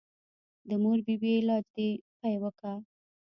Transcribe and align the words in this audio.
د 0.67 0.69
مور 0.83 0.99
بي 1.05 1.15
بي 1.21 1.31
علاج 1.39 1.65
دې 1.75 1.89
پې 2.19 2.33
وکه. 2.43 2.73